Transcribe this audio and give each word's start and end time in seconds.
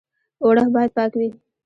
اوړه 0.43 0.63
باید 0.73 0.91
پاک 0.97 1.11
وي 1.19 1.29